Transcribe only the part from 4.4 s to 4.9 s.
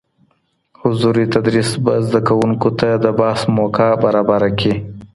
کړي.